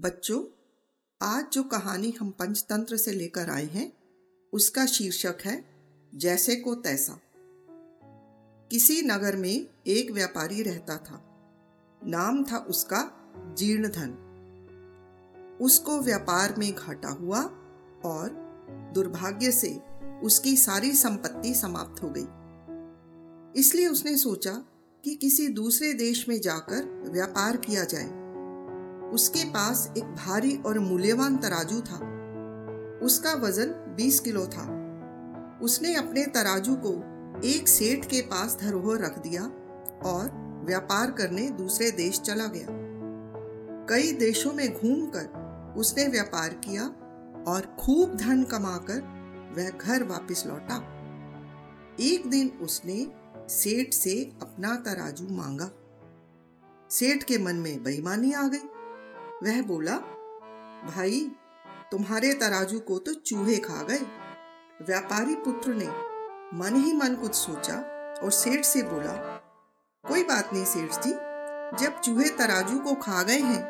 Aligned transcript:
बच्चों, 0.00 0.44
आज 1.22 1.46
जो 1.52 1.62
कहानी 1.62 2.14
हम 2.20 2.30
पंचतंत्र 2.30 2.96
से 2.96 3.12
लेकर 3.12 3.50
आए 3.50 3.64
हैं, 3.64 3.92
उसका 4.52 4.86
शीर्षक 4.86 5.36
है 5.44 5.64
जैसे 6.14 6.56
को 6.56 6.74
तैसा। 6.74 7.20
किसी 8.70 9.02
नगर 9.02 9.36
में 9.36 9.66
एक 9.86 10.10
व्यापारी 10.10 10.62
रहता 10.62 10.96
था। 10.96 11.24
नाम 12.06 12.44
था 12.44 12.56
उसका 12.58 13.32
जीर्णधन। 13.58 14.10
उसको 15.60 16.00
व्यापार 16.00 16.54
में 16.58 16.74
घाटा 16.74 17.08
हुआ 17.08 17.42
और 18.04 18.30
दुर्भाग्य 18.94 19.52
से 19.52 19.80
उसकी 20.22 20.56
सारी 20.56 20.92
संपत्ति 20.92 21.54
समाप्त 21.54 22.02
हो 22.02 22.10
गई। 22.16 22.26
इसलिए 23.60 23.86
उसने 23.86 24.16
सोचा 24.16 24.64
कि 25.04 25.14
किसी 25.14 25.48
दूसरे 25.48 25.92
देश 25.92 26.28
में 26.28 26.40
जाकर 26.40 27.10
व्यापार 27.10 27.56
किया 27.56 27.84
जाए। 27.84 28.19
उसके 29.12 29.44
पास 29.44 29.92
एक 29.98 30.04
भारी 30.04 30.56
और 30.56 30.78
मूल्यवान 30.78 31.36
तराजू 31.36 31.80
था। 31.80 31.96
उसका 33.02 33.34
वज़न 33.34 33.94
20 33.96 34.20
किलो 34.20 34.46
था। 34.46 34.76
उसने 35.62 35.94
अपने 35.94 36.26
तराजू 36.26 36.76
को 36.76 36.92
एक 37.44 37.68
सेठ 37.68 38.04
के 38.04 38.20
पास 38.20 38.58
धरोहर 38.60 39.00
रख 39.00 39.18
दिया 39.18 39.42
और 40.04 40.30
व्यापार 40.66 41.10
करने 41.10 41.50
दूसरे 41.50 41.90
देश 41.90 42.20
चला 42.20 42.46
गया। 42.46 42.66
कई 43.90 44.12
देशों 44.12 44.52
में 44.52 44.74
घूमकर 44.74 45.40
उसने 45.76 46.06
व्यापार 46.06 46.48
किया 46.48 46.82
और 47.52 47.76
खूब 47.80 48.16
धन 48.16 48.42
कमाकर 48.42 49.00
वह 49.56 49.70
घर 49.70 50.02
वापस 50.02 50.44
लौटा। 50.46 50.76
एक 52.00 52.30
दिन 52.30 52.48
उसने 52.48 53.12
सेठ 53.48 53.94
से 53.94 54.32
अपना 54.42 54.74
तराजू 54.74 55.28
मांगा। 55.30 55.70
सेठ 56.90 57.22
के 57.22 57.38
मन 57.38 57.56
में 57.56 57.82
बेईमानी 57.82 58.32
आ 58.32 58.48
गई। 58.48 58.79
वह 59.40 59.60
बोला, 59.62 59.96
भाई, 60.86 61.20
तुम्हारे 61.92 62.32
तराजू 62.34 62.78
को 62.80 62.98
तो 62.98 63.12
चूहे 63.14 63.56
खा 63.58 63.82
गए। 63.82 63.98
व्यापारी 64.80 65.34
पुत्र 65.36 65.74
ने 65.74 65.86
मन 66.58 66.76
ही 66.76 66.92
मन 66.92 67.14
कुछ 67.14 67.34
सोचा 67.34 67.74
और 68.22 68.30
सेठ 68.32 68.64
से 68.64 68.82
बोला, 68.82 69.12
कोई 70.04 70.22
बात 70.24 70.52
नहीं 70.52 70.64
सेठ 70.64 71.00
जी, 71.00 71.10
जब 71.76 72.00
चूहे 72.00 72.28
तराजू 72.36 72.78
को 72.78 72.94
खा 73.02 73.22
गए 73.22 73.38
हैं 73.40 73.62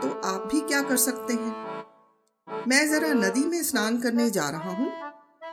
तो 0.00 0.08
आप 0.24 0.48
भी 0.52 0.60
क्या 0.60 0.82
कर 0.82 0.96
सकते 0.98 1.32
हैं? 1.34 1.54
मैं 2.68 2.88
जरा 2.90 3.12
नदी 3.14 3.44
में 3.46 3.62
स्नान 3.62 4.00
करने 4.00 4.28
जा 4.30 4.48
रहा 4.50 4.70
हूँ। 4.70 4.90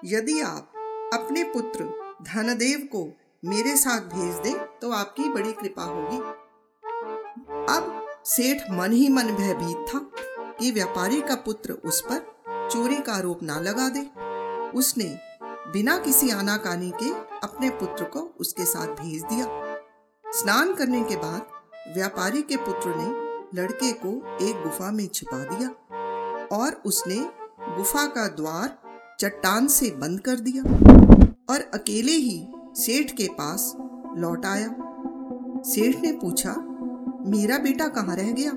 यदि 0.05 0.39
आप 0.41 0.73
अपने 1.13 1.43
पुत्र 1.43 1.83
धनदेव 2.23 2.87
को 2.91 3.05
मेरे 3.43 3.75
साथ 3.77 4.01
भेज 4.13 4.35
दें 4.43 4.53
तो 4.79 4.91
आपकी 4.91 5.29
बड़ी 5.29 5.51
कृपा 5.53 5.83
होगी। 5.83 6.17
अब 7.69 7.98
सेठ 8.29 8.61
मन 8.71 8.91
ही 8.91 9.07
मन 9.09 9.27
भयभीत 9.35 9.85
था 9.89 9.99
कि 10.59 10.71
व्यापारी 10.71 11.21
का 11.21 11.35
पुत्र 11.35 11.73
उस 11.85 12.01
पर 12.01 12.19
चोरी 12.71 12.97
का 12.97 13.13
आरोप 13.13 13.39
ना 13.43 13.59
लगा 13.59 13.87
दे। 13.89 14.01
उसने 14.77 15.05
बिना 15.73 15.97
किसी 15.97 16.29
आनाकानी 16.29 16.91
के 17.03 17.09
अपने 17.43 17.69
पुत्र 17.69 18.03
को 18.03 18.19
उसके 18.39 18.65
साथ 18.65 18.87
भेज 18.87 19.23
दिया। 19.23 19.45
स्नान 20.25 20.73
करने 20.73 21.01
के 21.03 21.15
बाद 21.15 21.93
व्यापारी 21.95 22.41
के 22.41 22.57
पुत्र 22.57 22.93
ने 22.97 23.61
लड़के 23.61 23.91
को 24.05 24.13
एक 24.41 24.63
गुफा 24.63 24.91
में 24.91 25.07
छिपा 25.07 25.43
दिया 25.43 25.69
और 26.57 26.81
उसने 26.85 27.17
गुफा 27.77 28.05
का 28.05 28.27
द्वार 28.27 28.77
चट्टान 29.19 29.67
से 29.67 29.91
बंद 29.91 30.19
कर 30.19 30.39
दिया 30.39 30.63
और 31.49 31.69
अकेले 31.73 32.11
ही 32.11 32.47
सेठ 32.75 33.11
के 33.11 33.27
पास 33.33 33.73
लौट 34.17 34.45
आया। 34.45 34.75
सेठ 35.65 36.01
ने 36.01 36.11
पूछा 36.11 36.68
मेरा 37.21 37.57
बेटा 37.57 37.87
कहाँ 37.87 38.15
रह 38.15 38.31
गया? 38.31 38.51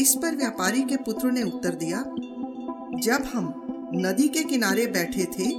इस 0.00 0.14
पर 0.14 0.36
व्यापारी 0.36 0.82
के 0.82 0.96
पुत्र 0.96 1.30
ने 1.30 1.42
उत्तर 1.42 1.74
दिया, 1.74 1.98
जब 2.96 3.24
हम 3.34 3.52
नदी 3.96 4.28
के 4.28 4.42
किनारे 4.44 4.86
बैठे 4.86 5.24
थे 5.28 5.50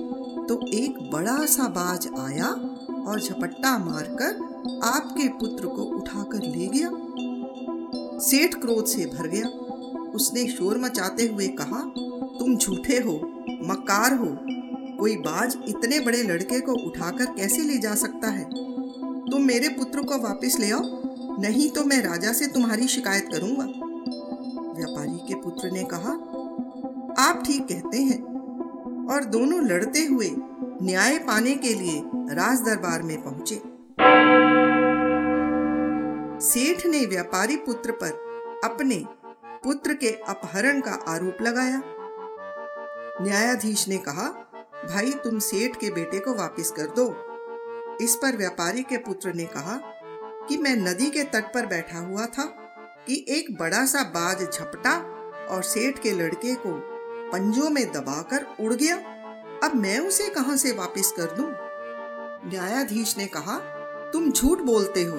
तो 0.47 0.59
एक 0.67 0.97
बड़ा 1.11 1.37
सा 1.45 1.67
बाज 1.67 2.07
आया 2.19 2.47
और 3.01 3.21
झपट्टा 3.21 3.77
मारकर 3.77 4.79
आपके 4.85 5.27
पुत्र 5.29 5.67
को 5.67 5.83
उठाकर 5.95 6.41
ले 6.41 6.67
गया। 6.67 6.89
सेठ 8.19 8.55
क्रोध 8.55 8.85
से 8.85 9.05
भर 9.07 9.27
गया। 9.27 9.47
उसने 10.15 10.47
शोर 10.47 10.77
मचाते 10.77 11.27
हुए 11.27 11.47
कहा, 11.59 11.81
तुम 12.39 12.55
झूठे 12.55 12.97
हो 12.99 13.13
मकार 13.63 14.13
हो। 14.13 14.35
कोई 14.99 15.15
बाज 15.17 15.57
इतने 15.67 15.99
बड़े 15.99 16.23
लड़के 16.23 16.59
को 16.59 16.73
उठाकर 16.87 17.25
कैसे 17.33 17.63
ले 17.63 17.77
जा 17.77 17.95
सकता 17.95 18.27
है? 18.29 18.43
तुम 19.25 19.41
मेरे 19.41 19.69
पुत्र 19.69 20.03
को 20.03 20.17
वापस 20.17 20.57
ले 20.59 20.71
आओ। 20.71 20.81
नहीं 21.39 21.69
तो 21.69 21.83
मैं 21.83 22.01
राजा 22.01 22.31
से 22.33 22.47
तुम्हारी 22.47 22.87
शिकायत 22.87 23.27
करूँगा। 23.31 23.63
व्यापारी 24.77 25.17
के 25.27 25.35
पुत्र 25.35 25.69
ने 25.71 25.83
कहा, 25.83 26.11
आप 27.23 27.43
ठीक 27.45 27.63
कहते 27.63 27.97
हैं, 27.97 28.21
और 29.07 29.23
दोनों 29.23 29.63
लड़ते 29.63 29.99
हुए 30.05 30.29
न्याय 30.81 31.17
पाने 31.17 31.55
के 31.55 31.73
लिए 31.73 32.01
राज 32.35 32.61
दरबार 32.61 33.01
में 33.01 33.17
पहुँचे। 33.23 33.55
सेठ 36.41 36.85
ने 36.85 37.05
व्यापारी 37.05 37.55
पुत्र 37.55 37.91
पर 37.91 38.61
अपने 38.63 39.03
पुत्र 39.63 39.93
के 39.93 40.09
अपहरण 40.27 40.79
का 40.79 40.91
आरोप 41.07 41.41
लगाया। 41.41 41.81
न्यायाधीश 43.21 43.87
ने 43.87 43.97
कहा, 43.97 44.29
भाई, 44.89 45.11
तुम 45.11 45.39
सेठ 45.39 45.75
के 45.75 45.89
बेटे 45.89 46.19
को 46.19 46.33
वापस 46.33 46.71
कर 46.71 46.87
दो। 46.99 47.07
इस 48.01 48.15
पर 48.15 48.37
व्यापारी 48.37 48.83
के 48.83 48.97
पुत्र 48.97 49.33
ने 49.33 49.45
कहा 49.45 49.79
कि 50.49 50.57
मैं 50.57 50.75
नदी 50.75 51.09
के 51.09 51.23
तट 51.23 51.53
पर 51.53 51.65
बैठा 51.65 51.99
हुआ 51.99 52.25
था 52.25 52.43
कि 53.07 53.25
एक 53.29 53.57
बड़ा 53.57 53.85
सा 53.85 54.03
बाज 54.03 54.41
झपटा 54.43 54.97
और 55.49 55.63
सेठ 55.63 55.99
के 55.99 56.11
लड़के 56.11 56.55
को 56.55 56.71
पंजों 57.31 57.69
में 57.69 57.91
दबाकर 57.91 58.45
उड़ 58.59 58.73
गया। 58.73 58.95
अब 59.63 59.75
मैं 59.75 59.99
उसे 59.99 60.29
कहाँ 60.29 60.57
से 60.57 60.71
वापस 60.71 61.13
कर 61.19 61.35
दूँ? 61.35 61.47
न्यायाधीश 62.51 63.17
ने 63.17 63.25
कहा, 63.25 63.57
तुम 64.11 64.31
झूठ 64.31 64.59
बोलते 64.59 65.03
हो। 65.03 65.17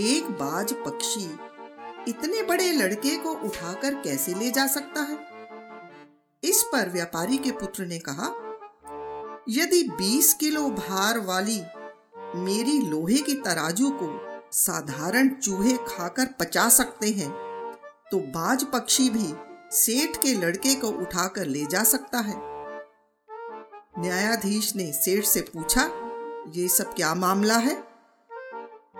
एक 0.00 0.30
बाज 0.30 0.72
पक्षी 0.72 1.38
इतने 2.08 2.42
बड़े 2.42 2.72
लड़के 2.72 3.16
को 3.16 3.30
उठाकर 3.30 3.94
कैसे 3.94 4.34
ले 4.34 4.50
जा 4.50 4.66
सकता 4.66 5.00
है? 5.00 5.18
इस 6.44 6.62
पर 6.62 6.90
व्यापारी 6.90 7.38
के 7.38 7.50
पुत्र 7.50 7.86
ने 7.86 7.98
कहा, 7.98 8.26
यदि 9.48 9.82
20 10.00 10.32
किलो 10.32 10.68
भार 10.68 11.18
वाली 11.18 11.62
मेरी 12.34 12.78
लोहे 12.78 13.16
की 13.16 13.34
तराजू 13.34 13.90
को 13.90 14.27
साधारण 14.52 15.28
चूहे 15.28 15.76
खाकर 15.88 16.26
पचा 16.40 16.68
सकते 16.68 17.08
हैं 17.10 17.30
तो 18.10 18.18
बाज 18.34 18.64
पक्षी 18.64 19.08
भी 19.10 19.32
सेठ 19.72 20.16
के 20.16 20.34
लड़के 20.34 20.74
को 20.74 20.88
उठाकर 20.92 21.46
ले 21.46 21.64
जा 21.66 21.82
सकता 21.84 22.18
है। 22.18 22.34
न्यायाधीश 23.98 24.74
ने 24.76 24.90
सेठ 24.92 25.24
से 25.24 25.40
पूछा, 25.40 25.82
ये 26.54 26.68
सब 26.68 26.94
क्या 26.94 27.14
मामला 27.14 27.56
है? 27.56 27.74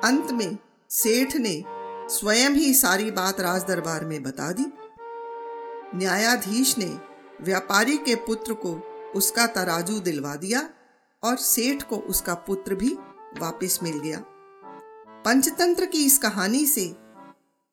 अंत 0.04 0.30
में 0.30 0.58
सेठ 0.90 1.36
ने 1.36 1.62
स्वयं 2.10 2.50
ही 2.50 2.72
सारी 2.74 3.10
बात 3.10 3.40
राज 3.40 3.64
दरबार 3.64 4.04
में 4.04 4.22
बता 4.22 4.52
दी। 4.52 4.66
न्यायाधीश 5.94 6.76
ने 6.78 6.96
व्यापारी 7.42 7.96
के 7.96 8.14
पुत्र 8.14 8.54
को 8.56 8.74
उसका 9.16 9.46
तराजू 9.46 9.98
दिलवा 10.00 10.34
दिया 10.36 10.68
और 11.22 11.36
सेठ 11.36 11.82
को 11.82 11.96
उसका 11.96 12.34
पुत्र 12.46 12.74
भी 12.74 12.96
वापस 13.38 13.78
मिल 13.82 13.98
गया। 13.98 14.24
पंचतंत्र 15.28 15.86
की 15.86 16.04
इस 16.04 16.18
कहानी 16.18 16.66
से 16.66 16.96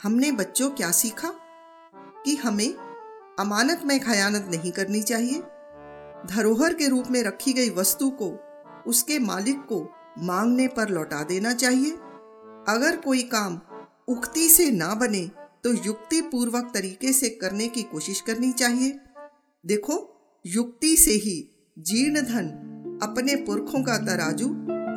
हमने 0.03 0.31
बच्चों 0.31 0.69
क्या 0.69 0.91
सीखा? 0.91 1.31
कि 2.25 2.35
हमें 2.35 2.73
अमानत 3.39 3.81
में 3.85 3.99
खयानत 3.99 4.47
नहीं 4.51 4.71
करनी 4.71 5.01
चाहिए। 5.01 5.39
धरोहर 6.27 6.73
के 6.73 6.87
रूप 6.87 7.03
में 7.11 7.23
रखी 7.23 7.53
गई 7.53 7.69
वस्तु 7.69 8.09
को, 8.09 8.39
उसके 8.87 9.19
मालिक 9.19 9.57
को 9.57 9.89
मांगने 10.19 10.67
पर 10.67 10.89
लौटा 10.89 11.23
देना 11.23 11.53
चाहिए। 11.53 11.91
अगर 12.67 12.97
कोई 12.97 13.23
काम 13.23 13.61
उक्ति 14.07 14.49
से 14.49 14.71
ना 14.71 14.95
बने 14.95 15.31
तो 15.63 15.73
युक्ति 15.73 16.21
पूर्वक 16.21 16.71
तरीके 16.73 17.13
से 17.13 17.29
करने 17.29 17.67
की 17.67 17.83
कोशिश 17.83 18.21
करनी 18.21 18.51
चाहिए। 18.51 18.99
देखो, 19.65 20.17
युक्ति 20.45 20.97
से 20.97 21.11
ही 21.11 21.49
जीर्ण 21.79 22.21
धन 22.21 22.47
अपने 23.03 23.35
पुरखों 23.35 23.83
का 23.83 23.97
तराजू 23.97 24.49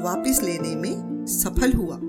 वापस 0.04 0.40
लेने 0.42 0.76
में 0.76 1.26
सफल 1.26 1.72
हुआ। 1.72 2.00